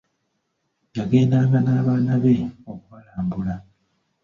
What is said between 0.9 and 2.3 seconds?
Yagendanga n'abaana